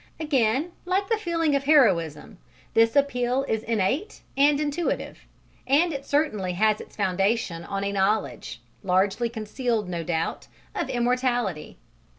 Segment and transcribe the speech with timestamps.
[0.19, 2.39] Again, like the feeling of heroism,
[2.73, 5.27] this appeal is innate and intuitive,
[5.67, 11.77] and it certainly has its foundation on a knowledge largely concealed, no doubt of immortality.